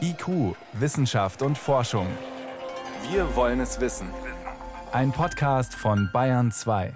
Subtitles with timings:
[0.00, 2.06] IQ, Wissenschaft und Forschung.
[3.10, 4.08] Wir wollen es wissen.
[4.92, 6.92] Ein Podcast von Bayern 2.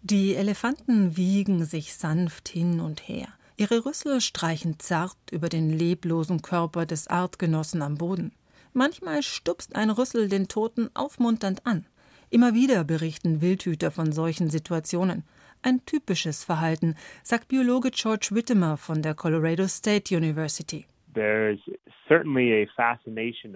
[0.00, 3.28] Die Elefanten wiegen sich sanft hin und her.
[3.56, 8.32] Ihre Rüssel streichen zart über den leblosen Körper des Artgenossen am Boden.
[8.72, 11.86] Manchmal stupst ein Rüssel den Toten aufmunternd an.
[12.32, 15.22] Immer wieder berichten Wildhüter von solchen Situationen.
[15.60, 20.86] Ein typisches Verhalten, sagt Biologe George Whittemer von der Colorado State University.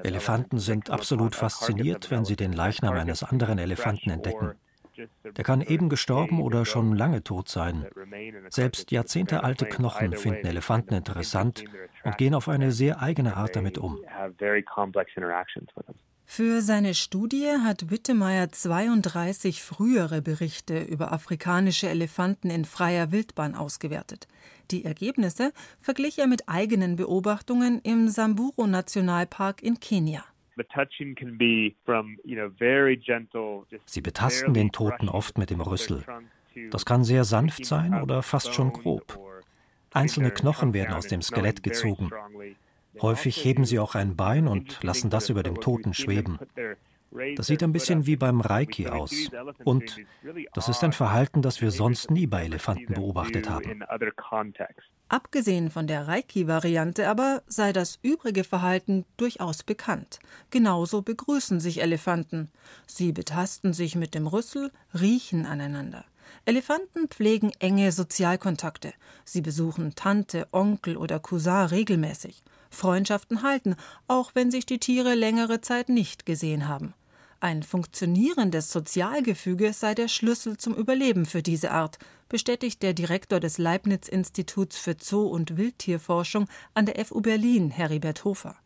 [0.05, 4.53] Elefanten sind absolut fasziniert, wenn sie den Leichnam eines anderen Elefanten entdecken.
[5.25, 7.87] Der kann eben gestorben oder schon lange tot sein.
[8.51, 11.65] Selbst jahrzehntealte Knochen finden Elefanten interessant
[12.05, 14.01] und gehen auf eine sehr eigene Art damit um.
[16.29, 24.27] Für seine Studie hat Wittemeyer 32 frühere Berichte über afrikanische Elefanten in freier Wildbahn ausgewertet.
[24.71, 30.25] Die Ergebnisse verglich er mit eigenen Beobachtungen im Samburu Nationalpark in Kenia.
[33.87, 36.05] Sie betasten den Toten oft mit dem Rüssel.
[36.71, 39.19] Das kann sehr sanft sein oder fast schon grob.
[39.93, 42.11] Einzelne Knochen werden aus dem Skelett gezogen.
[43.01, 46.39] Häufig heben sie auch ein Bein und lassen das über dem Toten schweben.
[47.37, 49.13] Das sieht ein bisschen wie beim Reiki aus.
[49.65, 49.97] Und
[50.55, 53.83] das ist ein Verhalten, das wir sonst nie bei Elefanten beobachtet haben.
[55.09, 60.19] Abgesehen von der Reiki-Variante aber sei das übrige Verhalten durchaus bekannt.
[60.51, 62.51] Genauso begrüßen sich Elefanten.
[62.87, 66.05] Sie betasten sich mit dem Rüssel, riechen aneinander.
[66.45, 68.93] Elefanten pflegen enge Sozialkontakte.
[69.25, 72.43] Sie besuchen Tante, Onkel oder Cousin regelmäßig.
[72.71, 73.77] Freundschaften halten,
[74.09, 76.95] auch wenn sich die Tiere längere Zeit nicht gesehen haben.
[77.41, 81.99] Ein funktionierendes Sozialgefüge sei der Schlüssel zum Überleben für diese Art,
[82.29, 88.57] bestätigt der Direktor des Leibniz-Instituts für Zoo- und Wildtierforschung an der FU Berlin, Heribert Hofer.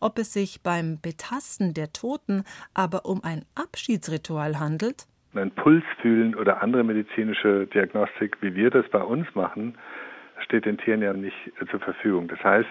[0.00, 5.06] Ob es sich beim Betasten der Toten aber um ein Abschiedsritual handelt?
[5.34, 9.76] Ein Puls fühlen oder andere medizinische Diagnostik, wie wir das bei uns machen,
[10.40, 11.36] steht den Tieren ja nicht
[11.70, 12.28] zur Verfügung.
[12.28, 12.68] Das heißt,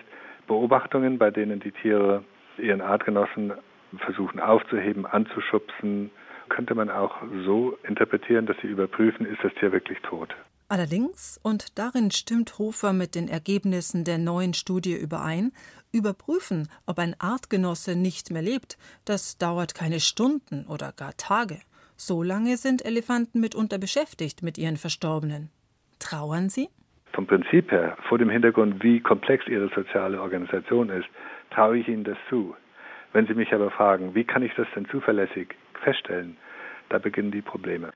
[0.47, 2.23] Beobachtungen, bei denen die Tiere
[2.57, 3.53] ihren Artgenossen
[3.97, 6.11] versuchen aufzuheben, anzuschubsen,
[6.49, 7.15] könnte man auch
[7.45, 10.35] so interpretieren, dass sie überprüfen, ist das Tier wirklich tot.
[10.67, 15.51] Allerdings, und darin stimmt Hofer mit den Ergebnissen der neuen Studie überein,
[15.91, 21.59] überprüfen, ob ein Artgenosse nicht mehr lebt, das dauert keine Stunden oder gar Tage.
[21.95, 25.51] So lange sind Elefanten mitunter beschäftigt mit ihren Verstorbenen.
[25.99, 26.69] Trauern sie?
[27.13, 31.07] Vom Prinzip her, vor dem Hintergrund, wie komplex ihre soziale Organisation ist,
[31.51, 32.55] traue ich ihnen das zu.
[33.13, 36.37] Wenn Sie mich aber fragen, wie kann ich das denn zuverlässig feststellen,
[36.89, 37.91] da beginnen die Probleme.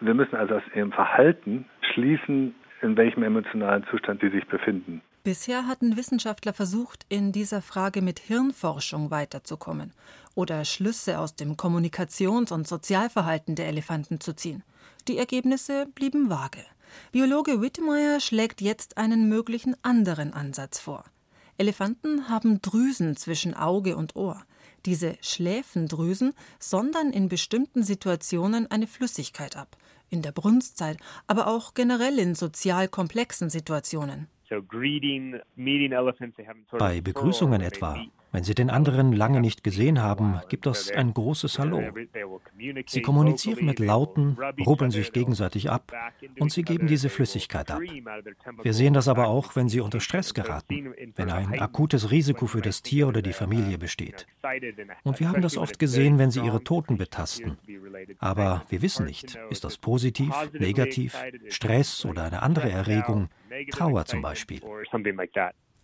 [0.00, 5.02] Wir müssen also aus ihrem Verhalten schließen, in welchem emotionalen Zustand sie sich befinden.
[5.24, 9.92] Bisher hatten Wissenschaftler versucht, in dieser Frage mit Hirnforschung weiterzukommen
[10.34, 14.62] oder Schlüsse aus dem Kommunikations- und Sozialverhalten der Elefanten zu ziehen.
[15.08, 16.64] Die Ergebnisse blieben vage.
[17.12, 21.04] Biologe Whittemire schlägt jetzt einen möglichen anderen Ansatz vor.
[21.58, 24.42] Elefanten haben Drüsen zwischen Auge und Ohr.
[24.86, 29.76] Diese Schläfendrüsen sondern in bestimmten Situationen eine Flüssigkeit ab,
[30.08, 30.96] in der Brunstzeit,
[31.26, 34.28] aber auch generell in sozial komplexen Situationen.
[36.78, 41.58] Bei Begrüßungen etwa wenn Sie den anderen lange nicht gesehen haben, gibt es ein großes
[41.58, 41.82] Hallo.
[42.86, 45.92] Sie kommunizieren mit Lauten, rubbeln sich gegenseitig ab
[46.38, 47.80] und sie geben diese Flüssigkeit ab.
[48.62, 52.60] Wir sehen das aber auch, wenn sie unter Stress geraten, wenn ein akutes Risiko für
[52.60, 54.26] das Tier oder die Familie besteht.
[55.02, 57.58] Und wir haben das oft gesehen, wenn sie ihre Toten betasten.
[58.18, 61.16] Aber wir wissen nicht, ist das positiv, negativ,
[61.48, 63.28] Stress oder eine andere Erregung,
[63.70, 64.60] Trauer zum Beispiel.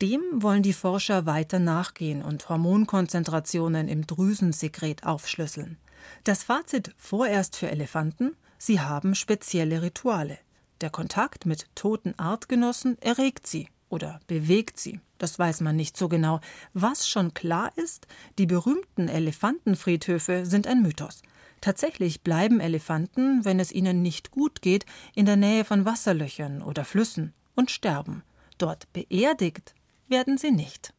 [0.02, 5.78] Dem wollen die Forscher weiter nachgehen und Hormonkonzentrationen im Drüsensekret aufschlüsseln.
[6.24, 10.38] Das Fazit vorerst für Elefanten: Sie haben spezielle Rituale.
[10.82, 15.00] Der Kontakt mit toten Artgenossen erregt sie oder bewegt sie.
[15.16, 16.40] Das weiß man nicht so genau.
[16.74, 18.06] Was schon klar ist,
[18.38, 21.22] die berühmten Elefantenfriedhöfe sind ein Mythos.
[21.62, 24.84] Tatsächlich bleiben Elefanten, wenn es ihnen nicht gut geht,
[25.14, 28.22] in der Nähe von Wasserlöchern oder Flüssen und sterben.
[28.58, 29.74] Dort beerdigt
[30.08, 30.92] werden sie nicht.